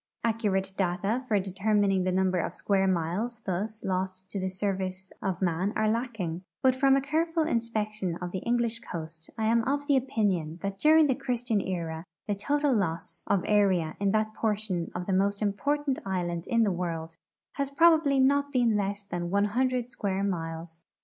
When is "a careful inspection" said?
6.95-8.15